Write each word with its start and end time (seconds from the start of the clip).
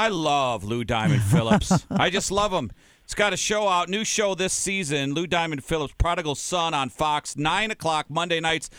I 0.00 0.08
love 0.08 0.64
Lou 0.64 0.82
Diamond 0.82 1.20
Phillips. 1.24 1.84
I 1.90 2.08
just 2.08 2.30
love 2.30 2.54
him. 2.54 2.70
It's 3.04 3.14
got 3.14 3.34
a 3.34 3.36
show 3.36 3.68
out, 3.68 3.90
new 3.90 4.02
show 4.02 4.34
this 4.34 4.54
season. 4.54 5.12
Lou 5.12 5.26
Diamond 5.26 5.62
Phillips, 5.62 5.92
Prodigal 5.98 6.36
Son 6.36 6.72
on 6.72 6.88
Fox, 6.88 7.36
nine 7.36 7.70
o'clock 7.70 8.06
Monday 8.08 8.40
nights. 8.40 8.70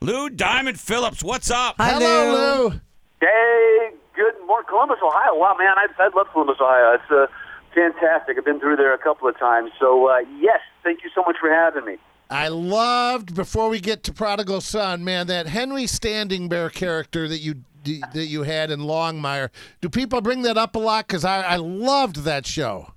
Lou 0.00 0.30
Diamond 0.30 0.80
Phillips, 0.80 1.22
what's 1.22 1.50
up? 1.50 1.74
Hi, 1.76 1.90
Hello, 1.90 2.70
Lou. 2.70 2.80
Hey, 3.20 3.90
good 4.16 4.32
morning, 4.46 4.68
Columbus, 4.70 4.96
Ohio. 5.04 5.34
Wow, 5.34 5.54
man, 5.58 5.74
I, 5.76 5.86
I 5.98 6.08
love 6.16 6.28
Columbus, 6.32 6.56
Ohio. 6.62 6.94
It's 6.94 7.10
uh, 7.10 7.26
fantastic. 7.74 8.38
I've 8.38 8.46
been 8.46 8.58
through 8.58 8.76
there 8.76 8.94
a 8.94 8.98
couple 8.98 9.28
of 9.28 9.38
times. 9.38 9.72
So, 9.78 10.08
uh, 10.08 10.20
yes, 10.40 10.60
thank 10.82 11.04
you 11.04 11.10
so 11.14 11.22
much 11.26 11.36
for 11.38 11.50
having 11.50 11.84
me. 11.84 11.98
I 12.30 12.48
loved 12.48 13.34
before 13.34 13.68
we 13.68 13.80
get 13.80 14.02
to 14.04 14.14
Prodigal 14.14 14.62
Son, 14.62 15.04
man, 15.04 15.26
that 15.26 15.48
Henry 15.48 15.86
Standing 15.86 16.48
Bear 16.48 16.70
character 16.70 17.28
that 17.28 17.40
you 17.40 17.64
that 17.84 18.26
you 18.26 18.42
had 18.42 18.70
in 18.70 18.80
Longmire. 18.80 19.50
Do 19.80 19.88
people 19.88 20.20
bring 20.20 20.42
that 20.42 20.56
up 20.58 20.74
a 20.76 20.78
lot? 20.78 21.06
Because 21.06 21.24
I, 21.24 21.42
I 21.42 21.56
loved 21.56 22.16
that 22.24 22.46
show. 22.46 22.92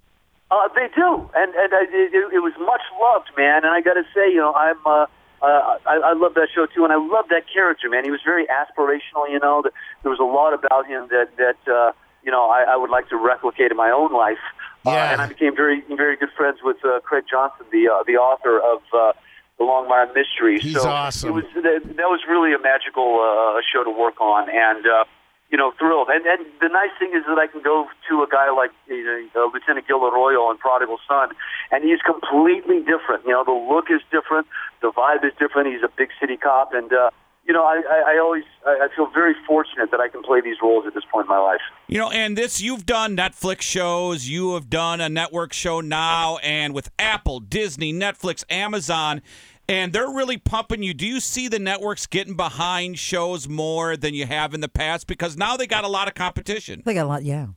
Uh, 0.52 0.68
they 0.76 0.88
do, 0.96 1.30
and 1.36 1.54
and 1.56 1.74
I, 1.74 1.84
it, 1.90 2.14
it 2.34 2.40
was 2.44 2.54
much 2.60 2.82
loved, 3.02 3.30
man. 3.38 3.64
And 3.66 3.74
I 3.74 3.82
got 3.82 3.94
to 3.96 4.04
say, 4.14 4.30
you 4.32 4.38
know, 4.38 4.54
I'm. 4.54 4.78
Uh, 4.86 5.06
uh, 5.42 5.78
I, 5.86 5.96
I 5.96 6.14
love 6.14 6.36
that 6.36 6.48
show 6.56 6.68
too, 6.68 6.86
and 6.86 6.94
I 6.94 6.96
love 6.96 7.26
that 7.30 7.44
character, 7.54 7.90
man. 7.90 8.06
He 8.06 8.12
was 8.12 8.22
very 8.24 8.46
aspirational, 8.48 9.30
you 9.30 9.40
know. 9.40 9.62
That, 9.62 9.74
There 10.02 10.10
was 10.10 10.20
a 10.20 10.24
lot 10.24 10.54
about 10.54 10.88
him 10.88 11.10
that 11.10 11.36
that 11.36 11.58
uh, 11.70 11.92
you 12.24 12.32
know 12.32 12.50
I, 12.50 12.64
I 12.64 12.76
would 12.78 12.90
like 12.90 13.10
to 13.10 13.18
replicate 13.18 13.70
in 13.72 13.76
my 13.78 13.92
own 13.92 14.14
life. 14.14 14.38
Uh, 14.86 14.92
Yeah. 14.92 15.12
and 15.12 15.22
I 15.22 15.28
became 15.28 15.54
very 15.56 15.82
very 15.90 16.16
good 16.16 16.30
friends 16.38 16.60
with 16.64 16.78
uh, 16.86 17.02
Craig 17.02 17.26
Johnson, 17.30 17.66
the 17.72 17.90
uh, 17.90 18.04
the 18.08 18.16
author 18.16 18.58
of 18.60 18.82
uh, 18.94 19.12
the 19.58 19.64
Longmire 19.64 20.08
Mystery. 20.14 20.60
He's 20.60 20.74
so 20.74 20.90
awesome. 20.90 21.30
It 21.30 21.34
was 21.34 21.46
that, 21.56 21.82
that 21.98 22.10
was 22.10 22.22
really 22.28 22.54
a 22.54 22.60
magical 22.60 23.22
uh, 23.22 23.62
show 23.72 23.84
to 23.84 23.92
work 23.92 24.20
on, 24.20 24.50
and 24.50 24.86
uh, 24.86 25.06
you 25.50 25.58
know, 25.58 25.72
thrilled. 25.78 26.10
And 26.10 26.26
and 26.26 26.46
the 26.60 26.70
nice 26.70 26.90
thing 26.98 27.12
is 27.14 27.24
that 27.28 27.38
I 27.38 27.48
can 27.48 27.62
go 27.62 27.88
to 28.10 28.24
a 28.24 28.28
guy 28.28 28.50
like 28.50 28.72
you 28.88 29.06
know, 29.06 29.46
uh, 29.46 29.54
Lieutenant 29.54 29.88
Gil 29.88 30.04
Arroyo 30.04 30.50
on 30.50 30.58
Prodigal 30.58 30.98
Son, 31.08 31.30
and 31.72 31.84
he's 31.84 32.02
completely 32.02 32.80
different. 32.80 33.26
You 33.26 33.34
know, 33.38 33.44
the 33.44 33.54
look 33.54 33.92
is 33.92 34.02
different, 34.12 34.48
the 34.82 34.92
vibe 34.92 35.24
is 35.24 35.34
different. 35.38 35.70
He's 35.72 35.84
a 35.84 35.92
big 35.96 36.10
city 36.20 36.38
cop, 36.38 36.74
and 36.74 36.92
uh, 36.92 37.12
you 37.46 37.54
know, 37.54 37.64
I, 37.64 37.82
I, 37.90 38.14
I 38.14 38.20
always 38.20 38.44
I, 38.66 38.86
I 38.86 38.96
feel 38.96 39.08
very 39.14 39.36
fortunate 39.46 39.92
that 39.92 40.00
I 40.00 40.08
can 40.08 40.24
play 40.24 40.42
these 40.42 40.58
roles 40.62 40.86
at 40.88 40.94
this 40.94 41.04
point 41.12 41.26
in 41.26 41.30
my 41.30 41.40
life. 41.40 41.62
You 41.88 41.98
know, 41.98 42.10
and 42.10 42.38
this 42.38 42.62
you've 42.62 42.86
done 42.86 43.18
Netflix 43.18 43.62
shows, 43.62 44.28
you 44.28 44.54
have 44.54 44.70
done 44.70 45.02
a 45.02 45.10
network 45.10 45.54
show 45.54 45.82
now, 45.82 46.38
and 46.38 46.74
with 46.74 46.90
Apple, 46.98 47.40
Disney, 47.40 47.94
Netflix, 47.94 48.44
Amazon, 48.50 49.22
and 49.68 49.92
they're 49.94 50.10
really 50.10 50.38
pumping 50.38 50.84
you. 50.84 50.94
Do 50.94 51.06
you 51.06 51.20
see 51.20 51.48
the 51.48 51.60
networks 51.60 52.06
getting 52.06 52.36
behind 52.36 52.98
shows 52.98 53.48
more 53.48 53.98
than 53.98 54.14
you 54.14 54.26
have 54.26 54.54
in 54.54 54.62
the 54.62 54.70
past? 54.70 55.08
Because 55.08 55.38
now 55.38 55.58
they 55.58 55.68
got 55.68 55.84
a 55.84 55.90
lot 55.90 56.08
of 56.08 56.16
competition. 56.16 56.82
They 56.86 56.94
got 56.94 57.06
a 57.06 57.10
lot, 57.10 57.24
yeah. 57.24 57.48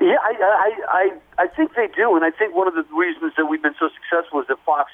Yeah, 0.00 0.16
I, 0.22 0.32
I, 0.42 0.70
I, 0.88 1.44
I 1.44 1.46
think 1.48 1.74
they 1.76 1.86
do, 1.94 2.16
and 2.16 2.24
I 2.24 2.30
think 2.30 2.56
one 2.56 2.66
of 2.66 2.74
the 2.74 2.84
reasons 2.94 3.34
that 3.36 3.46
we've 3.46 3.62
been 3.62 3.74
so 3.78 3.88
successful 3.88 4.40
is 4.40 4.46
that 4.48 4.56
Fox, 4.64 4.90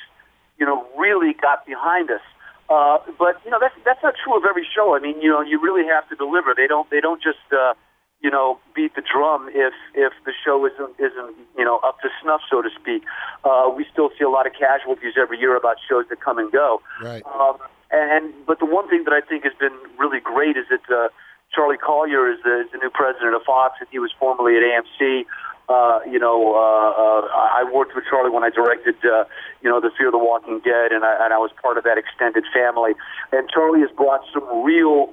you 0.59 0.67
know, 0.67 0.87
really 0.99 1.35
got 1.41 1.65
behind 1.67 2.11
us. 2.11 2.21
Uh, 2.69 2.99
but 3.19 3.41
you 3.45 3.51
know, 3.51 3.59
that's 3.61 3.75
that's 3.85 4.03
not 4.03 4.15
true 4.23 4.37
of 4.37 4.45
every 4.45 4.67
show. 4.69 4.95
I 4.95 5.01
mean, 5.01 5.21
you 5.21 5.31
know, 5.31 5.41
you 5.41 5.61
really 5.61 5.89
have 5.89 6.09
to 6.11 6.17
deliver. 6.17 6.55
They 6.55 6.67
don't 6.67 6.89
they 6.91 7.01
don't 7.01 7.23
just 7.23 7.41
uh, 7.53 7.73
you 8.21 8.31
know 8.31 8.59
beat 8.75 8.95
the 8.95 9.03
drum 9.03 9.49
if 9.55 9.73
if 9.95 10.13
the 10.25 10.33
show 10.45 10.67
isn't 10.67 10.93
isn't 11.01 11.37
you 11.57 11.65
know 11.65 11.79
up 11.85 12.01
to 12.01 12.09
snuff, 12.23 12.41
so 12.51 12.61
to 12.61 12.69
speak. 12.79 13.03
Uh, 13.45 13.73
we 13.75 13.87
still 13.91 14.11
see 14.19 14.25
a 14.25 14.29
lot 14.29 14.47
of 14.47 14.53
casualties 14.53 15.15
every 15.17 15.39
year 15.39 15.57
about 15.57 15.77
shows 15.89 16.05
that 16.11 16.21
come 16.21 16.39
and 16.39 16.53
go. 16.53 16.83
Right. 17.03 17.23
Um, 17.27 17.57
and 17.91 18.35
but 18.47 18.59
the 18.59 18.67
one 18.67 18.89
thing 18.89 19.05
that 19.05 19.13
I 19.13 19.21
think 19.21 19.45
has 19.45 19.55
been 19.59 19.77
really 19.99 20.21
great 20.21 20.57
is 20.57 20.67
that 20.69 20.85
uh, 20.93 21.09
Charlie 21.55 21.79
Collier 21.79 22.31
is 22.31 22.39
the, 22.45 22.61
is 22.61 22.67
the 22.73 22.79
new 22.79 22.91
president 22.91 23.35
of 23.35 23.43
Fox, 23.43 23.77
and 23.81 23.89
he 23.91 23.99
was 23.99 24.13
formerly 24.19 24.57
at 24.57 24.63
AMC. 24.63 25.25
Uh, 25.69 26.01
you 26.11 26.19
know, 26.19 26.55
uh, 26.55 26.91
uh, 26.97 27.29
I 27.29 27.63
worked 27.71 27.95
with 27.95 28.05
Charlie 28.09 28.31
when 28.31 28.43
I 28.43 28.49
directed, 28.49 28.97
uh, 29.05 29.25
you 29.61 29.69
know, 29.69 29.81
The 29.81 29.91
Fear 29.99 30.09
of 30.09 30.13
the 30.13 30.19
Walking 30.19 30.61
Dead, 30.61 30.93
and 30.93 31.05
I, 31.05 31.25
and 31.25 31.35
I 31.35 31.37
was 31.37 31.51
part 31.61 31.77
of 31.77 31.85
that 31.85 31.99
extended 31.99 32.45
family. 32.55 32.93
And 33.33 33.49
Charlie 33.51 33.81
has 33.81 33.91
brought 33.91 34.23
some 34.33 34.65
real 34.65 35.13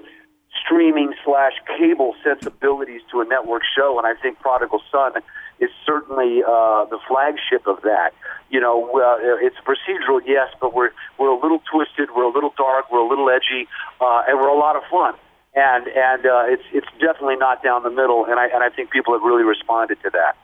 streaming 0.64 1.14
slash 1.26 1.54
cable 1.78 2.16
sensibilities 2.24 3.02
to 3.12 3.20
a 3.20 3.26
network 3.26 3.64
show, 3.76 3.98
and 3.98 4.08
I 4.08 4.14
think 4.22 4.40
Prodigal 4.40 4.82
Son 4.90 5.12
is 5.60 5.70
certainly 5.86 6.42
uh, 6.44 6.86
the 6.86 7.00
flagship 7.08 7.68
of 7.68 7.82
that. 7.84 8.14
You 8.50 8.62
know, 8.62 8.96
uh, 8.96 9.18
it's 9.44 9.58
procedural, 9.58 10.22
yes, 10.26 10.50
but 10.62 10.74
we're 10.74 10.92
we're 11.18 11.36
a 11.36 11.40
little 11.40 11.62
twisted, 11.72 12.10
we're 12.16 12.24
a 12.24 12.34
little 12.34 12.54
dark, 12.58 12.92
we're 12.92 13.00
a 13.00 13.08
little 13.08 13.30
edgy, 13.30 13.68
uh, 14.00 14.24
and 14.28 14.40
we're 14.40 14.48
a 14.48 14.58
lot 14.58 14.76
of 14.76 14.84
fun. 14.90 15.16
And 15.54 15.88
and 15.88 16.26
uh, 16.26 16.44
it's 16.48 16.64
it's 16.72 16.88
definitely 17.00 17.38
not 17.38 17.64
down 17.64 17.84
the 17.84 17.90
middle, 17.90 18.26
and 18.26 18.40
I 18.40 18.48
and 18.48 18.64
I 18.64 18.70
think 18.70 18.92
people 18.92 19.14
have 19.14 19.24
really 19.24 19.44
responded 19.44 20.02
to 20.04 20.10
that. 20.12 20.38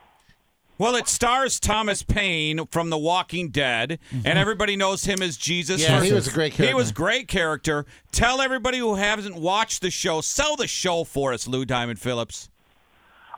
Well, 0.82 0.96
it 0.96 1.06
stars 1.06 1.60
Thomas 1.60 2.02
Payne 2.02 2.66
from 2.66 2.90
The 2.90 2.98
Walking 2.98 3.50
Dead, 3.50 4.00
and 4.24 4.36
everybody 4.36 4.74
knows 4.74 5.04
him 5.04 5.22
as 5.22 5.36
Jesus. 5.36 5.80
Yeah, 5.80 6.00
for- 6.00 6.04
he 6.04 6.12
was 6.12 6.26
a 6.26 6.32
great 6.32 6.54
character. 6.54 6.62
He 6.64 6.68
character. 6.70 6.76
was 6.76 6.90
great 6.90 7.28
character. 7.28 7.86
Tell 8.10 8.40
everybody 8.40 8.78
who 8.78 8.96
hasn't 8.96 9.36
watched 9.36 9.80
the 9.80 9.92
show, 9.92 10.20
sell 10.20 10.56
the 10.56 10.66
show 10.66 11.04
for 11.04 11.32
us, 11.32 11.46
Lou 11.46 11.64
Diamond 11.64 12.00
Phillips. 12.00 12.50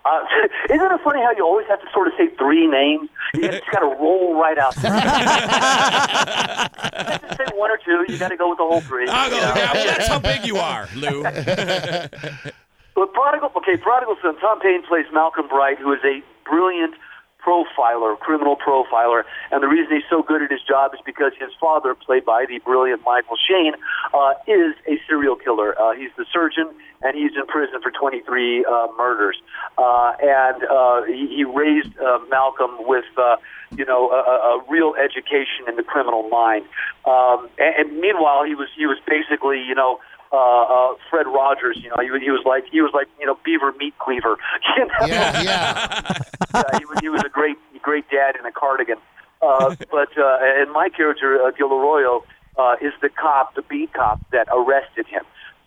Uh, 0.07 0.25
isn't 0.71 0.91
it 0.91 1.01
funny 1.05 1.21
how 1.21 1.33
you 1.37 1.45
always 1.45 1.67
have 1.69 1.83
to 1.83 1.87
sort 1.93 2.07
of 2.07 2.15
say 2.17 2.29
three 2.39 2.67
names? 2.67 3.11
You 3.35 3.43
just 3.43 3.71
got 3.71 3.81
to 3.81 3.89
roll 3.89 4.41
right 4.41 4.57
out. 4.57 4.75
there. 4.77 4.95
you 7.29 7.37
say 7.37 7.45
one 7.57 7.71
or 7.71 7.79
two. 7.85 8.11
You 8.11 8.17
got 8.17 8.31
to 8.31 8.39
go 8.39 8.49
with 8.49 8.57
the 8.57 8.65
whole 8.65 8.81
three. 8.81 9.07
I'll 9.07 9.29
go, 9.29 9.37
you 9.37 9.43
know? 9.43 9.53
yeah, 9.55 9.73
well, 9.75 9.87
that's 9.87 10.09
how 10.09 10.19
big 10.19 10.47
you 10.47 10.57
are, 10.57 10.89
Lou. 10.97 11.23
But 12.95 13.13
Prodigal, 13.13 13.51
okay, 13.57 13.77
Prodigal 13.77 14.15
Son. 14.23 14.39
Tom 14.39 14.61
Payne 14.61 14.85
plays 14.85 15.07
Malcolm 15.13 15.49
Bright, 15.49 15.79
who 15.81 15.93
is 15.93 15.99
a 16.05 16.23
brilliant 16.49 16.95
profiler, 17.45 18.19
criminal 18.19 18.57
profiler, 18.57 19.25
and 19.51 19.63
the 19.63 19.69
reason 19.69 19.95
he's 19.95 20.09
so 20.09 20.23
good 20.23 20.43
at 20.43 20.51
his 20.51 20.63
job 20.63 20.95
is 20.95 21.01
because 21.05 21.33
his 21.39 21.51
father, 21.61 21.95
played 21.95 22.25
by 22.25 22.47
the 22.49 22.59
brilliant 22.61 23.03
Michael 23.05 23.37
Sheen, 23.37 23.75
uh, 24.13 24.35
is 24.47 24.75
a 24.89 24.99
serial 25.07 25.37
killer. 25.37 25.79
Uh, 25.81 25.95
he's 25.95 26.11
the 26.17 26.25
surgeon, 26.33 26.71
and 27.03 27.17
he's 27.17 27.33
in 27.37 27.47
prison 27.47 27.81
for 27.83 27.91
23 27.91 28.65
uh, 28.65 28.89
murders. 28.97 29.37
Uh, 29.77 30.13
and 30.23 30.65
uh, 30.65 31.03
he, 31.05 31.29
he 31.37 31.45
raised 31.45 31.97
uh, 31.99 32.19
Malcolm 32.31 32.71
with, 32.81 33.05
uh, 33.19 33.37
you 33.77 33.85
know, 33.85 34.11
a, 34.11 34.15
a 34.15 34.65
real 34.69 34.95
education 34.95 35.69
in 35.69 35.77
the 35.77 35.83
criminal 35.83 36.29
mind. 36.29 36.65
Um, 37.05 37.49
and, 37.59 37.91
and 37.91 38.01
meanwhile, 38.01 38.45
he 38.45 38.55
was 38.55 38.69
he 38.77 38.87
was 38.87 38.99
basically, 39.07 39.61
you 39.63 39.75
know 39.75 40.01
uh, 40.35 40.63
uh, 40.93 40.95
Fred 41.11 41.27
Rogers. 41.27 41.79
You 41.83 41.91
know, 41.91 42.03
he, 42.03 42.11
was- 42.11 42.23
he 42.23 42.31
was 42.31 42.43
like 42.45 42.65
he 42.71 42.81
was 42.81 42.91
like 42.93 43.09
you 43.21 43.27
know 43.27 43.39
Beaver 43.45 43.73
Meat 43.79 43.95
Cleaver. 43.99 44.37
You 44.77 44.87
know? 44.87 45.07
Yeah, 45.07 45.43
yeah. 45.43 46.19
yeah, 46.55 46.79
he 46.79 46.85
was 46.85 46.99
he 47.01 47.09
was 47.09 47.23
a 47.25 47.29
great 47.29 47.57
great 47.83 48.09
dad 48.11 48.35
in 48.39 48.45
a 48.47 48.53
cardigan. 48.53 48.99
Uh, 49.41 49.75
but 49.91 50.11
uh, 50.19 50.39
and 50.61 50.73
my 50.73 50.89
character 50.89 51.41
uh, 51.41 51.51
Gil 51.53 51.73
Arroyo 51.73 52.25
uh, 52.59 52.77
is 52.81 52.93
the 53.01 53.09
cop, 53.09 53.55
the 53.55 53.63
beat 53.63 53.93
cop 53.93 54.19
that 54.33 54.49
arrested 54.53 55.07
him. 55.07 55.23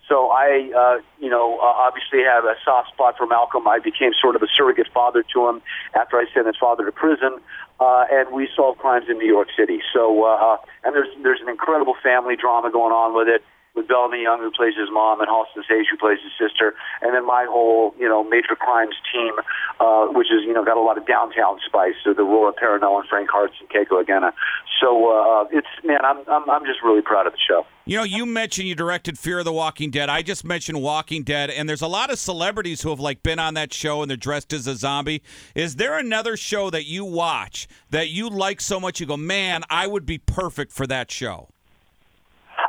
So 0.08 0.30
I, 0.30 0.72
uh, 0.74 1.02
you 1.20 1.28
know, 1.28 1.58
uh, 1.58 1.64
obviously 1.64 2.20
have 2.24 2.44
a 2.44 2.54
soft 2.64 2.88
spot 2.94 3.16
for 3.18 3.26
Malcolm. 3.26 3.68
I 3.68 3.78
became 3.78 4.12
sort 4.18 4.36
of 4.36 4.42
a 4.42 4.46
surrogate 4.56 4.88
father 4.92 5.22
to 5.34 5.48
him 5.48 5.60
after 5.94 6.16
I 6.16 6.24
sent 6.32 6.46
his 6.46 6.56
father 6.56 6.86
to 6.86 6.92
prison, 6.92 7.38
uh, 7.78 8.06
and 8.10 8.32
we 8.32 8.48
solve 8.56 8.78
crimes 8.78 9.04
in 9.10 9.18
New 9.18 9.26
York 9.28 9.48
City. 9.54 9.80
So, 9.92 10.24
uh, 10.24 10.56
and 10.82 10.96
there's 10.96 11.12
there's 11.22 11.42
an 11.42 11.50
incredible 11.50 11.94
family 12.02 12.36
drama 12.36 12.70
going 12.72 12.92
on 12.92 13.14
with 13.14 13.28
it 13.28 13.42
with 13.78 13.88
Bellamy 13.88 14.22
Young, 14.22 14.40
who 14.40 14.50
plays 14.50 14.74
his 14.74 14.90
mom, 14.90 15.20
and 15.20 15.28
Halston 15.28 15.62
Sage, 15.68 15.86
who 15.90 15.96
plays 15.96 16.18
his 16.18 16.34
sister, 16.34 16.74
and 17.00 17.14
then 17.14 17.24
my 17.24 17.46
whole, 17.48 17.94
you 17.98 18.08
know, 18.08 18.24
major 18.24 18.58
crimes 18.58 18.96
team, 19.12 19.32
uh, 19.80 20.06
which 20.10 20.28
is, 20.28 20.42
you 20.42 20.52
know, 20.52 20.64
got 20.64 20.76
a 20.76 20.82
lot 20.82 20.98
of 20.98 21.06
downtown 21.06 21.58
spice. 21.64 21.94
So 22.02 22.12
the 22.12 22.22
Aurora 22.22 22.52
Perrineau 22.52 22.98
and 22.98 23.08
Frank 23.08 23.30
Harts 23.30 23.54
and 23.60 23.68
Keiko 23.70 24.02
Agena. 24.02 24.32
So 24.80 25.10
uh, 25.10 25.44
it's 25.50 25.66
man, 25.84 26.04
I'm, 26.04 26.18
I'm 26.28 26.48
I'm 26.50 26.64
just 26.64 26.82
really 26.82 27.02
proud 27.02 27.26
of 27.26 27.32
the 27.32 27.38
show. 27.38 27.64
You 27.84 27.96
know, 27.96 28.04
you 28.04 28.26
mentioned 28.26 28.68
you 28.68 28.74
directed 28.74 29.18
Fear 29.18 29.38
of 29.40 29.44
the 29.44 29.52
Walking 29.52 29.90
Dead. 29.90 30.10
I 30.10 30.22
just 30.22 30.44
mentioned 30.44 30.82
Walking 30.82 31.22
Dead, 31.22 31.48
and 31.48 31.68
there's 31.68 31.80
a 31.80 31.86
lot 31.88 32.10
of 32.10 32.18
celebrities 32.18 32.82
who 32.82 32.90
have 32.90 33.00
like 33.00 33.22
been 33.22 33.38
on 33.38 33.54
that 33.54 33.72
show 33.72 34.02
and 34.02 34.10
they're 34.10 34.16
dressed 34.16 34.52
as 34.52 34.66
a 34.66 34.76
zombie. 34.76 35.22
Is 35.54 35.76
there 35.76 35.98
another 35.98 36.36
show 36.36 36.68
that 36.70 36.84
you 36.84 37.04
watch 37.04 37.66
that 37.90 38.10
you 38.10 38.28
like 38.28 38.60
so 38.60 38.78
much 38.78 39.00
you 39.00 39.06
go, 39.06 39.16
man, 39.16 39.62
I 39.70 39.86
would 39.86 40.04
be 40.04 40.18
perfect 40.18 40.72
for 40.72 40.86
that 40.86 41.10
show? 41.10 41.48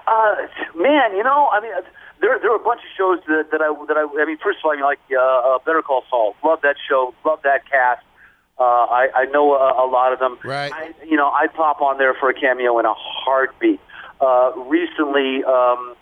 Uh, 0.08 0.36
man, 0.80 1.16
you 1.16 1.24
know, 1.24 1.50
I 1.52 1.60
mean, 1.60 1.72
there 2.22 2.40
there 2.40 2.52
are 2.52 2.56
a 2.56 2.64
bunch 2.64 2.82
of 2.82 2.92
shows 2.98 3.20
that, 3.28 3.52
that 3.52 3.62
I 3.62 3.70
that 3.88 3.98
I 3.98 4.08
I 4.22 4.26
mean, 4.26 4.38
first 4.42 4.60
of 4.60 4.66
all, 4.66 4.72
I 4.72 4.76
mean, 4.76 4.86
like 4.86 5.00
uh, 5.12 5.20
uh, 5.20 5.60
Better 5.60 5.82
Call 5.82 6.04
Saul, 6.10 6.36
love 6.44 6.60
that 6.64 6.76
show, 6.88 7.14
love 7.26 7.40
that 7.44 7.70
cast. 7.70 8.04
Uh, 8.58 8.64
I 8.64 9.10
I 9.16 9.26
know 9.26 9.54
a, 9.54 9.86
a 9.86 9.88
lot 9.88 10.14
of 10.14 10.20
them. 10.20 10.38
Right. 10.44 10.72
I, 10.72 10.94
you 11.06 11.16
know, 11.16 11.30
I'd 11.30 11.54
pop 11.54 11.82
on 11.82 11.98
there 11.98 12.14
for 12.14 12.30
a 12.30 12.34
cameo 12.34 12.80
in 12.80 12.86
a 12.86 12.94
heartbeat. 12.96 13.80
Uh, 14.20 14.52
recently, 14.68 15.44
um, 15.46 15.96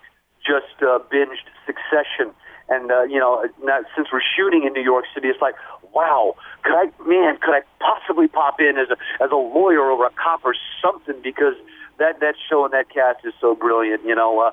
just 0.44 0.74
uh, 0.82 0.98
binged 1.12 1.46
Succession, 1.66 2.34
and 2.68 2.90
uh, 2.90 3.02
you 3.04 3.20
know, 3.20 3.46
now, 3.62 3.80
since 3.94 4.08
we're 4.12 4.22
shooting 4.36 4.64
in 4.66 4.72
New 4.72 4.82
York 4.82 5.04
City, 5.14 5.28
it's 5.28 5.40
like, 5.40 5.54
wow, 5.92 6.34
could 6.64 6.74
I, 6.74 6.84
man, 7.06 7.38
could 7.40 7.54
I 7.54 7.60
possibly 7.78 8.26
pop 8.26 8.58
in 8.58 8.76
as 8.78 8.88
a 8.90 8.96
as 9.22 9.30
a 9.30 9.36
lawyer 9.36 9.82
or 9.82 10.06
a 10.06 10.10
cop 10.10 10.40
or 10.44 10.54
something 10.82 11.14
because 11.22 11.54
that 11.98 12.20
that 12.20 12.34
show 12.48 12.64
and 12.64 12.72
that 12.72 12.88
cast 12.88 13.24
is 13.24 13.34
so 13.40 13.54
brilliant, 13.54 14.04
you 14.04 14.14
know. 14.14 14.40
Uh, 14.40 14.50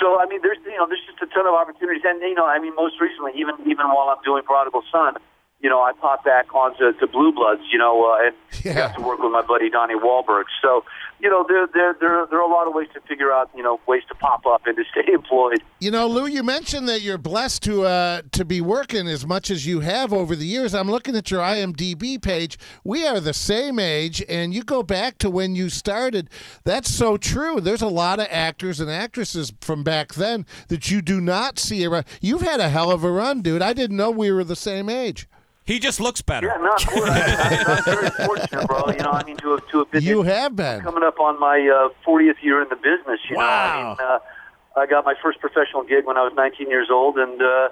so 0.00 0.18
I 0.20 0.26
mean, 0.26 0.40
there's 0.42 0.58
you 0.64 0.76
know, 0.76 0.86
there's 0.86 1.04
just 1.06 1.22
a 1.22 1.26
ton 1.32 1.46
of 1.46 1.54
opportunities, 1.54 2.02
and 2.04 2.20
you 2.20 2.34
know, 2.34 2.46
I 2.46 2.58
mean, 2.58 2.74
most 2.74 3.00
recently, 3.00 3.32
even 3.36 3.54
even 3.64 3.88
while 3.88 4.08
I'm 4.08 4.22
doing 4.24 4.42
Prodigal 4.42 4.82
Son, 4.90 5.16
you 5.60 5.70
know, 5.70 5.80
I 5.80 5.92
popped 5.92 6.24
back 6.24 6.54
onto 6.54 6.92
to 6.92 7.06
Blue 7.06 7.32
Bloods, 7.32 7.62
you 7.72 7.78
know, 7.78 8.04
uh, 8.12 8.26
and 8.26 8.34
Yeah. 8.64 8.74
got 8.74 8.96
to 8.96 9.02
work 9.02 9.20
with 9.20 9.32
my 9.32 9.42
buddy 9.42 9.70
Donnie 9.70 9.94
Wahlberg. 9.94 10.44
So, 10.62 10.84
you 11.18 11.30
know, 11.30 11.44
there 11.48 11.66
there 11.72 11.96
there 11.98 12.26
there 12.28 12.38
are 12.38 12.42
a 12.48 12.52
lot 12.52 12.66
of 12.68 12.74
ways 12.74 12.88
to 12.94 13.00
figure 13.00 13.32
out, 13.32 13.48
you 13.56 13.62
know, 13.62 13.80
ways 13.86 14.02
to 14.08 14.14
pop 14.16 14.44
up 14.46 14.66
and 14.66 14.76
to 14.76 14.84
stay 14.92 15.12
employed. 15.12 15.62
You 15.80 15.90
know, 15.90 16.06
Lou, 16.06 16.26
you 16.26 16.42
mentioned 16.42 16.88
that 16.88 17.00
you're 17.00 17.16
blessed 17.18 17.62
to 17.64 17.84
uh, 17.84 18.22
to 18.32 18.44
be 18.44 18.60
working 18.60 19.08
as 19.08 19.26
much 19.26 19.50
as 19.50 19.66
you 19.66 19.80
have 19.80 20.12
over 20.12 20.36
the 20.36 20.44
years. 20.46 20.74
I'm 20.74 20.90
looking 20.90 21.16
at 21.16 21.30
your 21.30 21.40
IMDb 21.40 22.20
page. 22.20 22.58
We 22.84 23.06
are 23.06 23.18
the 23.20 23.32
same 23.34 23.78
age, 23.78 24.22
and 24.28 24.52
you 24.52 24.62
go 24.62 24.82
back 24.82 25.16
to 25.18 25.30
when 25.30 25.54
you 25.56 25.70
started. 25.70 26.28
That's 26.64 26.92
so 26.92 27.16
true. 27.16 27.60
There's 27.62 27.82
a 27.82 27.88
lot 27.88 28.20
of 28.20 28.26
actors 28.30 28.78
and 28.78 28.90
actresses 28.90 29.52
from 29.60 29.82
back 29.84 30.14
then 30.14 30.44
that 30.68 30.90
you 30.90 31.00
do 31.00 31.20
not 31.20 31.58
see 31.58 31.86
around. 31.86 32.04
You've 32.20 32.42
had 32.42 32.60
a 32.60 32.68
hell 32.68 32.90
of 32.90 33.04
a 33.04 33.10
run, 33.10 33.40
dude. 33.40 33.62
I 33.62 33.72
didn't 33.72 33.96
know 33.96 34.10
we 34.10 34.30
were 34.30 34.44
the 34.44 34.54
same 34.56 34.88
age. 34.90 35.26
He 35.66 35.78
just 35.80 35.98
looks 36.00 36.22
better. 36.22 36.46
Yeah, 36.46 36.56
not 36.62 36.86
good. 36.86 37.08
I, 37.08 37.64
I'm 37.76 37.84
very 37.84 38.10
fortunate, 38.26 38.66
bro. 38.68 38.86
You 38.90 38.98
know, 39.02 39.10
I 39.10 39.24
mean, 39.24 39.36
to 39.38 39.50
have 39.50 39.68
to 39.72 39.78
have 39.80 39.90
been 39.90 40.02
You 40.04 40.22
have 40.22 40.54
been. 40.54 40.80
coming 40.80 41.02
up 41.02 41.18
on 41.18 41.38
my 41.40 41.58
uh, 41.58 41.88
40th 42.08 42.40
year 42.42 42.62
in 42.62 42.68
the 42.68 42.76
business. 42.76 43.18
You 43.28 43.36
know, 43.36 43.42
I 43.42 43.46
Wow. 43.82 43.96
mean, 43.98 44.06
uh, 44.06 44.80
I 44.80 44.86
got 44.86 45.04
my 45.04 45.14
first 45.22 45.40
professional 45.40 45.82
gig 45.82 46.06
when 46.06 46.16
I 46.16 46.22
was 46.22 46.32
19 46.36 46.70
years 46.70 46.88
old, 46.90 47.18
and 47.18 47.42
uh, 47.42 47.68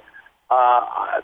uh, 0.50 0.54
I- 0.54 1.20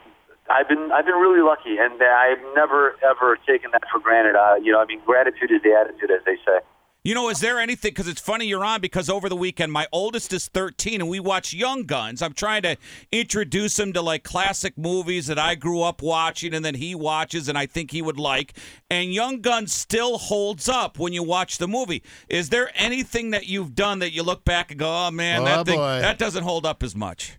I've 0.49 0.69
been 0.69 0.91
I've 0.93 1.05
been 1.07 1.15
really 1.15 1.43
lucky, 1.43 1.79
and 1.79 2.03
I've 2.03 2.43
never 2.57 2.97
ever 3.09 3.37
taken 3.47 3.71
that 3.71 3.83
for 3.91 4.01
granted. 4.01 4.35
Uh, 4.35 4.57
you 4.61 4.73
know, 4.73 4.81
I 4.81 4.85
mean, 4.85 5.01
gratitude 5.07 5.51
is 5.53 5.63
the 5.63 5.73
attitude, 5.75 6.11
as 6.11 6.25
they 6.27 6.35
say. 6.45 6.59
You 7.03 7.15
know, 7.15 7.31
is 7.31 7.41
there 7.41 7.59
anything? 7.59 7.93
Because 7.93 8.09
it's 8.09 8.21
funny 8.21 8.47
you're 8.47 8.65
on 8.65 8.83
because 8.83 9.09
over 9.09 9.31
the 9.31 9.37
weekend 9.37 9.73
my 9.73 9.87
oldest 9.91 10.35
is 10.35 10.49
13 10.49 11.01
and 11.01 11.09
we 11.09 11.19
watch 11.19 11.55
Young 11.55 11.85
Guns. 11.85 12.21
I'm 12.21 12.35
trying 12.35 12.61
to 12.63 12.77
introduce 13.11 13.79
him 13.79 13.95
to 13.95 14.03
like 14.03 14.23
classic 14.23 14.77
movies 14.77 15.27
that 15.29 15.39
I 15.39 15.55
grew 15.55 15.81
up 15.81 16.03
watching 16.03 16.53
and 16.53 16.63
then 16.63 16.75
he 16.75 16.95
watches 16.95 17.49
and 17.49 17.57
I 17.57 17.65
think 17.65 17.91
he 17.91 18.03
would 18.03 18.19
like. 18.19 18.53
And 18.91 19.15
Young 19.15 19.41
Guns 19.41 19.73
still 19.73 20.19
holds 20.19 20.69
up 20.69 20.99
when 20.99 21.15
you 21.15 21.23
watch 21.23 21.57
the 21.57 21.67
movie. 21.69 22.03
Is 22.29 22.51
there 22.51 22.71
anything 22.75 23.31
that 23.31 23.47
you've 23.47 23.75
done 23.75 24.01
that 24.01 24.13
you 24.13 24.23
look 24.23 24.45
back 24.45 24.71
and 24.71 24.79
go, 24.79 25.07
oh 25.07 25.11
man, 25.11 25.41
Oh, 25.41 25.45
that 25.47 25.67
thing 25.67 25.79
that 26.03 26.19
doesn't 26.19 26.43
hold 26.43 26.67
up 26.67 26.83
as 26.83 26.95
much? 26.95 27.39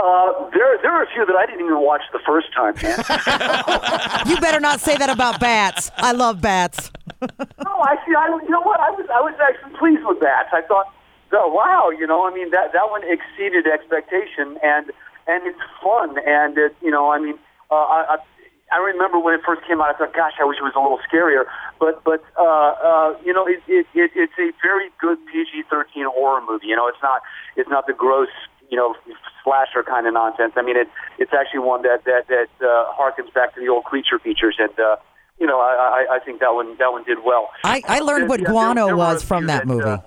Uh, 0.00 0.48
there 0.54 0.78
there 0.80 0.92
are 0.92 1.02
a 1.02 1.10
few 1.12 1.26
that 1.26 1.36
I 1.36 1.44
didn't 1.44 1.60
even 1.66 1.80
watch 1.80 2.00
the 2.12 2.20
first 2.24 2.48
time. 2.54 2.74
You 4.30 4.40
better 4.40 4.60
not 4.60 4.80
say 4.80 4.96
that 4.96 5.10
about 5.10 5.40
bats. 5.40 5.90
I 5.96 6.12
love 6.12 6.40
bats. 6.40 6.90
No, 7.20 7.76
I 7.82 7.96
see. 8.06 8.14
I, 8.16 8.28
you 8.42 8.48
know 8.48 8.62
what? 8.62 8.80
I 8.80 8.90
was 8.90 9.06
I 9.12 9.20
was 9.20 9.34
actually 9.42 9.76
pleased 9.76 10.04
with 10.06 10.20
that. 10.20 10.46
I 10.52 10.62
thought, 10.62 10.86
oh, 11.32 11.52
wow, 11.52 11.90
you 11.90 12.06
know, 12.06 12.26
I 12.26 12.32
mean 12.32 12.50
that 12.50 12.72
that 12.72 12.90
one 12.90 13.02
exceeded 13.04 13.66
expectation, 13.66 14.56
and 14.62 14.90
and 15.26 15.46
it's 15.46 15.60
fun, 15.82 16.16
and 16.26 16.56
it, 16.56 16.74
you 16.82 16.90
know, 16.90 17.10
I 17.10 17.18
mean, 17.18 17.38
uh, 17.70 17.74
I, 17.74 18.16
I 18.72 18.78
remember 18.78 19.18
when 19.18 19.34
it 19.34 19.40
first 19.44 19.62
came 19.66 19.80
out, 19.80 19.94
I 19.94 19.98
thought, 19.98 20.14
gosh, 20.14 20.32
I 20.40 20.44
wish 20.44 20.58
it 20.58 20.62
was 20.62 20.72
a 20.76 20.80
little 20.80 21.00
scarier, 21.10 21.44
but 21.78 22.02
but 22.04 22.22
uh, 22.38 22.42
uh, 22.42 23.16
you 23.24 23.32
know, 23.32 23.46
it, 23.46 23.60
it, 23.66 23.86
it 23.94 24.10
it's 24.14 24.32
a 24.38 24.50
very 24.62 24.90
good 25.00 25.18
PG-13 25.26 26.04
horror 26.06 26.40
movie. 26.48 26.66
You 26.68 26.76
know, 26.76 26.86
it's 26.88 27.02
not 27.02 27.22
it's 27.56 27.68
not 27.68 27.86
the 27.86 27.92
gross 27.92 28.28
you 28.70 28.76
know 28.76 28.94
slasher 29.42 29.82
kind 29.82 30.06
of 30.06 30.14
nonsense. 30.14 30.52
I 30.56 30.62
mean, 30.62 30.76
it 30.76 30.88
it's 31.18 31.32
actually 31.32 31.60
one 31.60 31.82
that 31.82 32.04
that 32.04 32.28
that 32.28 32.48
uh, 32.64 32.92
harkens 32.94 33.32
back 33.34 33.54
to 33.54 33.60
the 33.60 33.68
old 33.68 33.84
creature 33.84 34.18
features 34.18 34.56
and. 34.58 34.78
uh 34.78 34.96
you 35.42 35.46
know, 35.46 35.58
I, 35.58 36.04
I 36.10 36.16
I 36.16 36.18
think 36.18 36.40
that 36.40 36.52
one 36.52 36.76
that 36.76 36.92
one 36.92 37.02
did 37.04 37.16
well. 37.24 37.48
I, 37.64 37.82
I 37.88 38.00
learned 38.00 38.28
what 38.28 38.40
Yeah, 38.40 38.44
there- 38.44 38.52
guano 38.52 38.84
there 38.88 38.94
were 38.94 39.14
was 39.14 39.22
from 39.22 39.44
few 39.44 39.46
that 39.46 39.66
movie. 39.66 39.88
uh, 39.88 39.98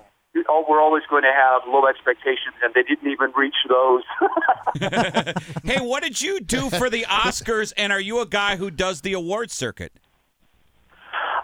oh, 0.48 0.64
we're 0.68 0.80
always 0.80 1.02
going 1.08 1.22
to 1.22 1.32
have 1.32 1.62
low 1.66 1.86
expectations, 1.86 2.54
and 2.62 2.74
they 2.74 2.82
didn't 2.82 3.10
even 3.10 3.32
reach 3.36 3.54
those. 3.68 4.02
hey, 5.64 5.80
what 5.80 6.02
did 6.02 6.20
you 6.20 6.40
do 6.40 6.70
for 6.70 6.90
the 6.90 7.02
Oscars 7.02 7.72
and 7.76 7.92
are 7.92 8.00
you 8.00 8.20
a 8.20 8.26
guy 8.26 8.56
who 8.56 8.70
does 8.70 9.02
the 9.02 9.12
award 9.12 9.50
circuit? 9.50 9.92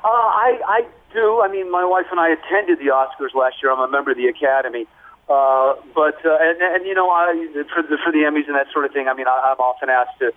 uh, 0.05 0.09
I 0.09 0.61
I 0.67 0.81
do. 1.13 1.41
I 1.45 1.49
mean, 1.49 1.71
my 1.71 1.85
wife 1.85 2.07
and 2.11 2.21
I 2.21 2.31
attended 2.31 2.79
the 2.79 2.91
Oscars 2.93 3.35
last 3.35 3.57
year. 3.63 3.73
I'm 3.73 3.81
a 3.81 3.89
member 3.89 4.11
of 4.11 4.17
the 4.17 4.27
Academy. 4.27 4.87
Uh, 5.29 5.75
but 5.95 6.19
uh, 6.25 6.39
and 6.41 6.61
and 6.61 6.87
you 6.87 6.95
know, 6.95 7.11
I 7.11 7.35
for 7.73 7.83
the 7.83 7.99
for 8.03 8.11
the 8.13 8.25
Emmys 8.25 8.49
and 8.49 8.57
that 8.57 8.67
sort 8.73 8.85
of 8.85 8.93
thing. 8.93 9.09
I 9.09 9.15
mean, 9.15 9.29
I, 9.29 9.53
I'm 9.53 9.61
often 9.61 9.89
asked 9.89 10.19
to 10.21 10.33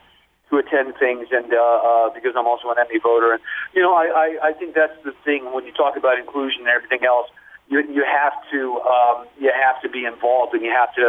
to 0.52 0.58
attend 0.58 0.94
things, 1.00 1.28
and 1.32 1.54
uh, 1.54 1.58
uh, 1.58 2.10
because 2.14 2.36
I'm 2.38 2.46
also 2.46 2.70
an 2.70 2.78
Emmy 2.78 3.00
voter, 3.00 3.34
and 3.34 3.42
you 3.74 3.82
know, 3.82 3.96
I, 3.96 4.06
I 4.06 4.50
I 4.50 4.54
think 4.54 4.76
that's 4.76 4.96
the 5.04 5.14
thing 5.24 5.52
when 5.54 5.66
you 5.66 5.72
talk 5.72 5.98
about 5.98 6.20
inclusion 6.20 6.68
and 6.68 6.70
everything 6.70 7.06
else. 7.06 7.28
You 7.74 7.80
you 7.98 8.04
have 8.20 8.36
to 8.52 8.60
um, 8.94 9.18
you 9.44 9.52
have 9.66 9.78
to 9.84 9.90
be 9.90 10.02
involved, 10.06 10.52
and 10.56 10.62
you 10.68 10.74
have 10.82 10.94
to. 11.02 11.06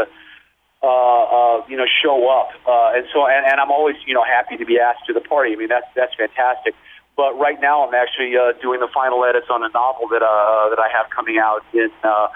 uh, 0.85 1.25
uh, 1.39 1.65
you 1.67 1.77
know, 1.81 1.87
show 2.03 2.29
up. 2.29 2.51
Uh, 2.69 2.93
and 2.97 3.07
so, 3.13 3.27
and, 3.27 3.47
and 3.47 3.57
I'm 3.61 3.71
always, 3.71 3.97
you 4.07 4.13
know, 4.13 4.25
happy 4.25 4.57
to 4.59 4.67
be 4.67 4.79
asked 4.79 5.07
to 5.07 5.13
the 5.15 5.21
party. 5.21 5.53
I 5.55 5.57
mean, 5.57 5.69
that's 5.69 5.87
that's 5.97 6.15
fantastic. 6.15 6.75
But 7.17 7.39
right 7.39 7.59
now, 7.61 7.87
I'm 7.87 7.95
actually 7.95 8.37
uh, 8.37 8.53
doing 8.61 8.81
the 8.81 8.89
final 8.93 9.25
edits 9.25 9.47
on 9.49 9.63
a 9.65 9.71
novel 9.73 10.09
that 10.09 10.23
uh, 10.23 10.69
that 10.71 10.79
I 10.79 10.89
have 10.93 11.09
coming 11.09 11.39
out 11.39 11.65
in 11.73 11.89
uh, 12.03 12.29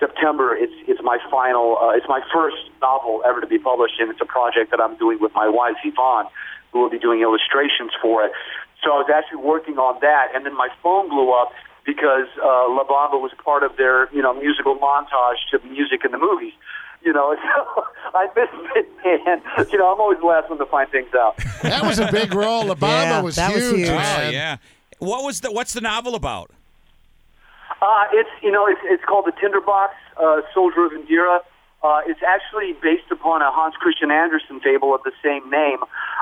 September. 0.00 0.56
It's 0.56 0.74
it's 0.90 1.02
my 1.02 1.18
final, 1.30 1.78
uh, 1.80 1.90
it's 1.98 2.08
my 2.08 2.22
first 2.34 2.56
novel 2.82 3.22
ever 3.24 3.40
to 3.40 3.46
be 3.46 3.60
published, 3.60 4.00
and 4.00 4.10
it's 4.10 4.20
a 4.20 4.26
project 4.26 4.72
that 4.72 4.80
I'm 4.80 4.96
doing 4.96 5.18
with 5.20 5.32
my 5.34 5.48
wife 5.48 5.76
Yvonne, 5.84 6.26
who 6.72 6.80
will 6.80 6.90
be 6.90 6.98
doing 6.98 7.20
illustrations 7.20 7.92
for 8.02 8.24
it. 8.24 8.32
So 8.82 8.90
I 8.90 8.96
was 9.06 9.10
actually 9.14 9.42
working 9.44 9.78
on 9.78 10.00
that, 10.00 10.34
and 10.34 10.44
then 10.44 10.56
my 10.56 10.68
phone 10.82 11.08
blew 11.08 11.30
up 11.32 11.52
because 11.84 12.26
uh, 12.42 12.68
La 12.70 12.84
Bamba 12.84 13.20
was 13.20 13.32
part 13.44 13.62
of 13.62 13.76
their, 13.76 14.12
you 14.14 14.22
know, 14.22 14.32
musical 14.34 14.76
montage 14.76 15.36
to 15.50 15.58
music 15.68 16.04
in 16.04 16.12
the 16.12 16.18
movies. 16.18 16.52
You 17.02 17.12
know, 17.12 17.36
so 17.42 17.84
I 18.14 18.26
missed 18.34 18.76
it, 18.76 18.88
man. 19.04 19.42
You 19.70 19.78
know, 19.78 19.92
I'm 19.92 20.00
always 20.00 20.18
the 20.18 20.26
last 20.26 20.48
one 20.48 20.58
to 20.58 20.66
find 20.66 20.88
things 20.90 21.12
out. 21.14 21.36
That 21.62 21.82
was 21.84 21.98
a 21.98 22.10
big 22.10 22.32
role. 22.34 22.64
Obama 22.64 22.88
Yeah, 22.88 23.20
was 23.22 23.36
that 23.36 23.54
was 23.54 23.62
huge. 23.64 23.76
huge. 23.88 23.90
Oh 23.90 24.28
yeah. 24.30 24.56
What 24.98 25.24
was 25.24 25.40
the 25.40 25.50
what's 25.52 25.72
the 25.74 25.80
novel 25.80 26.14
about? 26.14 26.50
Uh, 27.82 28.04
it's 28.12 28.30
you 28.42 28.50
know 28.50 28.66
it's 28.66 28.80
it's 28.84 29.04
called 29.04 29.26
the 29.26 29.32
Tinderbox 29.40 29.92
uh, 30.16 30.40
Soldier 30.54 30.86
of 30.86 30.92
Indira. 30.92 31.40
Uh, 31.82 32.00
it's 32.06 32.20
actually 32.26 32.72
based 32.82 33.10
upon 33.10 33.42
a 33.42 33.50
Hans 33.50 33.74
Christian 33.76 34.10
Andersen 34.10 34.60
fable 34.60 34.94
of 34.94 35.02
the 35.02 35.12
same 35.22 35.48
name, 35.50 35.78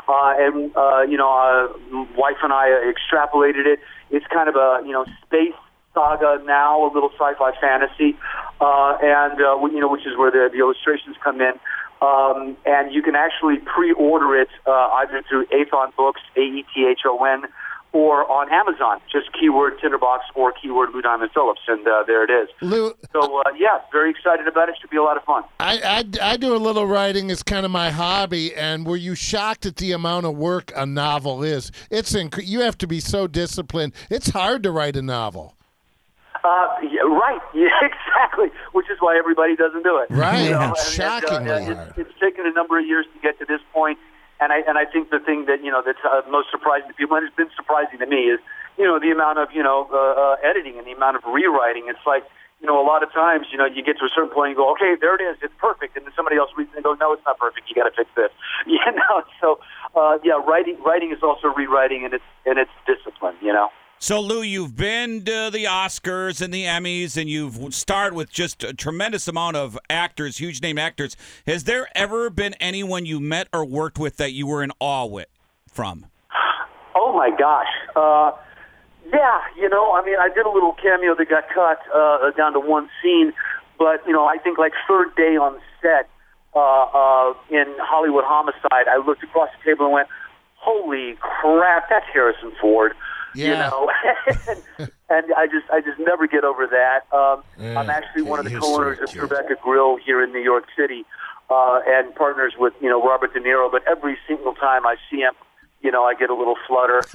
uh, 0.09 0.35
and 0.39 0.77
uh, 0.77 1.03
you 1.03 1.17
know, 1.17 1.31
uh, 1.31 2.05
wife 2.17 2.39
and 2.43 2.53
I 2.53 2.67
extrapolated 2.91 3.67
it. 3.67 3.79
It's 4.13 4.27
kind 4.27 4.49
of 4.49 4.57
a 4.57 4.83
you 4.87 4.93
know 4.93 5.05
space 5.27 5.57
saga 5.95 6.41
now, 6.45 6.85
a 6.85 6.91
little 6.93 7.11
sci-fi 7.11 7.53
fantasy, 7.61 8.17
uh, 8.61 8.97
and 9.03 9.41
uh, 9.41 9.57
you 9.67 9.81
know, 9.81 9.89
which 9.89 10.07
is 10.07 10.17
where 10.17 10.31
the, 10.31 10.49
the 10.53 10.59
illustrations 10.59 11.17
come 11.23 11.41
in. 11.41 11.55
Um, 12.03 12.57
and 12.67 12.93
you 12.93 13.01
can 13.01 13.15
actually 13.15 13.59
pre-order 13.59 14.35
it 14.35 14.49
uh, 14.67 14.89
either 15.03 15.23
through 15.29 15.47
Aethon 15.47 15.95
Books, 15.95 16.21
A 16.37 16.41
E 16.41 16.65
T 16.75 16.87
H 16.91 17.01
O 17.07 17.25
N, 17.25 17.45
or 17.93 18.31
on 18.31 18.51
Amazon. 18.53 19.01
Just 19.11 19.29
keyword 19.39 19.79
Tinderbox 19.81 20.25
or 20.35 20.53
keyword 20.53 20.91
Lou 20.95 21.03
Diamond 21.03 21.31
Phillips, 21.33 21.61
and 21.69 21.87
uh, 21.87 22.03
there 22.07 22.25
it 22.25 22.31
is. 22.31 22.49
Lou, 22.61 22.93
So 23.13 23.41
uh, 23.41 23.43
yeah, 23.57 23.81
very 23.93 24.11
excited 24.11 24.49
about 24.49 24.69
it. 24.69 24.77
Should 24.81 24.91
be 24.91 24.97
a 24.97 25.03
lot 25.03 25.17
of 25.17 25.25
fun. 25.25 25.45
I, 25.61 26.05
I, 26.23 26.33
I 26.33 26.37
do 26.37 26.55
a 26.55 26.59
little 26.59 26.87
writing 26.87 27.31
as 27.31 27.43
kind 27.43 27.65
of 27.67 27.71
my 27.71 27.91
hobby, 27.91 28.55
and 28.55 28.87
were 28.87 28.97
you 28.97 29.15
shocked 29.15 29.67
at 29.67 29.77
the 29.77 29.93
amount 29.93 30.27
of 30.27 30.37
work 30.37 30.73
a 30.75 30.87
novel 30.87 31.43
is? 31.43 31.71
It's 31.91 32.13
inc- 32.15 32.47
you 32.47 32.61
have 32.61 32.79
to 32.79 32.87
be 32.87 33.01
so 33.01 33.27
disciplined. 33.27 33.93
It's 34.11 34.31
hard 34.31 34.63
to 34.63 34.71
write 34.71 34.97
a 34.97 35.03
novel. 35.03 35.55
Uh, 36.45 36.67
yeah, 36.83 37.03
right, 37.03 37.41
yeah, 37.55 37.69
exactly. 37.83 38.49
Which 38.73 38.87
is 38.91 38.97
why 39.01 39.17
everybody 39.17 39.55
doesn't 39.55 39.85
do 39.85 39.99
it. 39.99 40.11
Right. 40.11 40.45
You 40.47 40.51
know, 40.51 40.75
Yeah. 40.99 41.21
and- 41.29 41.49
and, 41.49 41.79
uh, 41.79 41.83
it's, 41.97 41.99
it's 42.09 42.21
taken 42.21 42.47
a 42.47 42.53
number 42.53 42.79
of 42.81 42.87
years 42.87 43.07
to 43.15 43.21
get 43.21 43.39
to 43.39 43.45
this 43.45 43.61
point, 43.73 43.99
and 44.43 44.53
I 44.53 44.67
and 44.67 44.77
I 44.77 44.85
think 44.85 45.11
the 45.11 45.21
thing 45.23 45.47
that 45.47 45.63
you 45.63 45.71
know 45.71 45.83
that's 45.85 46.03
uh, 46.03 46.23
most 46.29 46.51
surprising 46.51 46.89
to 46.91 46.95
people, 46.95 47.17
and 47.17 47.27
it's 47.27 47.37
been 47.37 47.55
surprising 47.55 47.99
to 47.99 48.07
me, 48.07 48.35
is 48.35 48.41
you 48.77 48.85
know 48.85 48.99
the 48.99 49.11
amount 49.11 49.39
of 49.39 49.49
you 49.55 49.63
know 49.63 49.87
uh, 49.95 50.35
uh, 50.37 50.49
editing 50.49 50.79
and 50.79 50.87
the 50.87 50.93
amount 50.93 51.17
of 51.17 51.23
rewriting. 51.25 51.87
It's 51.87 52.03
like 52.07 52.27
you 52.61 52.67
know 52.67 52.83
a 52.83 52.87
lot 52.87 53.03
of 53.03 53.13
times 53.13 53.47
you 53.53 53.59
know 53.59 53.67
you 53.67 53.83
get 53.83 53.99
to 54.03 54.05
a 54.05 54.13
certain 54.13 54.31
point 54.35 54.51
and 54.51 54.59
you 54.59 54.61
go, 54.65 54.71
okay, 54.75 54.99
there 54.99 55.15
it 55.15 55.23
is, 55.23 55.39
it's 55.43 55.55
perfect, 55.59 55.97
and 55.97 56.05
then 56.05 56.13
somebody 56.19 56.37
else 56.37 56.51
reads 56.57 56.71
it 56.75 56.83
and 56.83 56.85
goes, 56.85 56.99
no, 56.99 57.13
it's 57.13 57.23
not 57.25 57.39
perfect. 57.39 57.71
You 57.71 57.75
got 57.79 57.87
to 57.89 57.95
fix 57.95 58.11
this. 58.19 58.33
You 58.67 58.79
know, 58.79 59.23
so 59.41 59.59
uh, 59.95 60.19
yeah, 60.23 60.39
writing 60.43 60.79
writing 60.83 61.13
is 61.13 61.23
also 61.23 61.49
rewriting, 61.49 62.05
and 62.05 62.15
it's 62.15 62.31
and 62.47 62.59
it's 62.59 62.75
discipline. 62.87 63.37
You 63.41 63.53
know. 63.53 63.71
So 64.03 64.19
Lou, 64.19 64.43
you've 64.43 64.75
been 64.75 65.25
to 65.27 65.49
the 65.53 65.67
Oscars 65.67 66.43
and 66.43 66.53
the 66.53 66.65
Emmys, 66.65 67.17
and 67.17 67.31
you've 67.31 67.73
starred 67.73 68.15
with 68.15 68.33
just 68.33 68.65
a 68.65 68.75
tremendous 68.75 69.29
amount 69.29 69.55
of 69.55 69.79
actors, 69.89 70.39
huge 70.39 70.61
name 70.61 70.77
actors. 70.77 71.17
Has 71.47 71.63
there 71.63 71.87
ever 71.95 72.29
been 72.29 72.55
anyone 72.55 73.07
you 73.07 73.21
met 73.21 73.47
or 73.53 73.65
worked 73.65 74.01
with 74.01 74.17
that 74.17 74.33
you 74.33 74.49
were 74.49 74.65
in 74.65 74.73
awe 74.81 75.07
with 75.07 75.29
from? 75.69 76.07
Oh 76.97 77.13
my 77.17 77.31
gosh. 77.31 77.69
Uh, 77.95 78.33
yeah, 79.15 79.41
you 79.57 79.69
know, 79.69 79.93
I 79.93 80.05
mean, 80.05 80.17
I 80.19 80.31
did 80.31 80.47
a 80.47 80.51
little 80.51 80.73
cameo 80.73 81.15
that 81.15 81.29
got 81.31 81.45
cut 81.55 81.79
uh, 81.95 82.33
down 82.33 82.55
to 82.55 82.59
one 82.59 82.91
scene, 83.01 83.33
but 83.79 84.05
you 84.05 84.13
know, 84.13 84.27
I 84.27 84.37
think 84.39 84.59
like 84.59 84.73
third 84.89 85.15
day 85.15 85.37
on 85.37 85.61
set 85.81 86.09
uh, 86.57 86.59
uh, 86.59 87.35
in 87.51 87.73
Hollywood 87.79 88.25
Homicide, 88.27 88.89
I 88.91 88.97
looked 88.97 89.23
across 89.23 89.51
the 89.57 89.71
table 89.71 89.85
and 89.85 89.95
went, 89.95 90.09
"Holy 90.57 91.17
crap, 91.21 91.89
that's 91.89 92.07
Harrison 92.13 92.51
Ford." 92.61 92.95
You 93.35 93.47
Yeah. 93.47 93.71
know, 93.71 93.91
and, 94.49 94.63
and 95.11 95.35
I 95.35 95.47
just 95.47 95.71
I 95.73 95.81
just 95.81 95.99
never 95.99 96.27
get 96.27 96.45
over 96.45 96.67
that. 96.67 97.07
Um, 97.17 97.43
Yeah, 97.59 97.79
I'm 97.81 97.91
actually 97.91 98.23
one 98.23 98.39
of 98.39 98.45
the 98.45 98.51
get 98.51 98.57
used 98.63 98.67
to 98.67 98.73
co-owners 98.73 98.99
of 99.03 99.09
Tribeca 99.11 99.61
Grill 99.63 99.97
here 99.97 100.23
in 100.23 100.33
New 100.33 100.43
York 100.43 100.65
City, 100.77 101.05
uh, 101.51 101.81
and 101.87 102.15
partners 102.15 102.55
with 102.59 102.75
you 102.81 102.89
know 102.89 103.03
Robert 103.03 103.33
De 103.35 103.41
Niro. 103.41 103.71
But 103.71 103.83
every 103.89 104.17
single 104.29 104.55
time 104.55 104.87
I 104.87 104.97
see 105.11 105.19
him, 105.19 105.35
you 105.81 105.91
know, 105.91 106.05
I 106.05 106.15
get 106.15 106.31
a 106.31 106.35
little 106.35 106.57
flutter. 106.67 107.03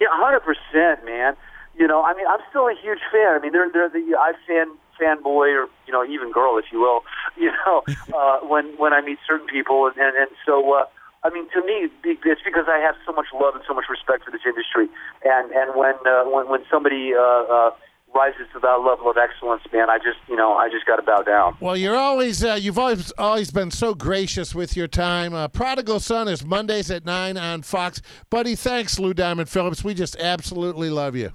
Yeah, 0.00 0.06
hundred 0.12 0.40
percent, 0.40 1.04
man. 1.04 1.34
You 1.76 1.86
know, 1.88 2.04
I 2.04 2.14
mean, 2.14 2.26
I'm 2.28 2.38
still 2.50 2.68
a 2.68 2.74
huge 2.80 3.00
fan. 3.10 3.34
I 3.34 3.38
mean, 3.40 3.52
they're 3.52 3.68
they're 3.70 3.88
the 3.88 4.14
I 4.18 4.32
fan 4.46 4.68
fanboy 5.00 5.54
or 5.58 5.68
you 5.86 5.92
know 5.92 6.04
even 6.04 6.30
girl, 6.32 6.56
if 6.58 6.66
you 6.72 6.80
will. 6.80 7.02
You 7.36 7.52
know, 7.66 7.82
uh, 8.16 8.38
when 8.46 8.66
when 8.78 8.92
I 8.92 9.00
meet 9.00 9.18
certain 9.26 9.46
people, 9.46 9.86
and 9.86 9.96
and, 9.96 10.16
and 10.16 10.30
so. 10.46 10.72
Uh, 10.72 10.84
I 11.24 11.30
mean, 11.30 11.48
to 11.50 11.60
me, 11.62 11.90
it's 12.04 12.40
because 12.44 12.66
I 12.68 12.78
have 12.78 12.94
so 13.04 13.12
much 13.12 13.26
love 13.34 13.54
and 13.54 13.64
so 13.66 13.74
much 13.74 13.86
respect 13.90 14.24
for 14.24 14.30
this 14.30 14.42
industry, 14.46 14.88
and 15.24 15.50
and 15.50 15.74
when 15.74 15.94
uh, 16.06 16.24
when 16.24 16.48
when 16.48 16.60
somebody 16.70 17.12
uh, 17.12 17.20
uh, 17.20 17.70
rises 18.14 18.46
to 18.52 18.60
that 18.60 18.80
level 18.80 19.10
of 19.10 19.16
excellence, 19.16 19.62
man, 19.72 19.90
I 19.90 19.98
just 19.98 20.18
you 20.28 20.36
know 20.36 20.54
I 20.54 20.68
just 20.68 20.86
got 20.86 20.96
to 20.96 21.02
bow 21.02 21.22
down. 21.22 21.56
Well, 21.60 21.76
you're 21.76 21.96
always 21.96 22.44
uh, 22.44 22.54
you've 22.54 22.78
always 22.78 23.10
always 23.18 23.50
been 23.50 23.72
so 23.72 23.94
gracious 23.94 24.54
with 24.54 24.76
your 24.76 24.86
time. 24.86 25.34
Uh, 25.34 25.48
Prodigal 25.48 25.98
Son 25.98 26.28
is 26.28 26.44
Mondays 26.44 26.90
at 26.90 27.04
nine 27.04 27.36
on 27.36 27.62
Fox. 27.62 28.00
Buddy, 28.30 28.54
thanks, 28.54 28.98
Lou 28.98 29.12
Diamond 29.12 29.48
Phillips. 29.48 29.82
We 29.82 29.94
just 29.94 30.16
absolutely 30.16 30.88
love 30.88 31.16
you. 31.16 31.32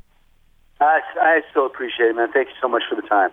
I 0.79 1.01
I 1.21 1.41
so 1.53 1.65
appreciate 1.65 2.07
it, 2.07 2.15
man. 2.15 2.31
Thank 2.31 2.49
you 2.49 2.55
so 2.61 2.69
much 2.69 2.83
for 2.89 2.95
the 2.95 3.07
time. 3.07 3.31